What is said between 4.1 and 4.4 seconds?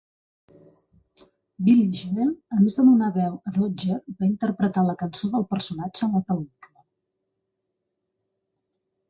va